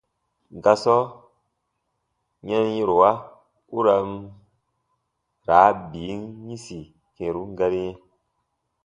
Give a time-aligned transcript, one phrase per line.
[0.63, 0.97] Gasɔ
[2.47, 3.11] yɛnyɛ̃rowa
[3.75, 4.13] u ra n
[5.47, 6.79] raa bin yĩsi
[7.15, 7.97] kɛ̃run gari yɛ̃.